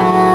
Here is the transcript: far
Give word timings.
far 0.00 0.29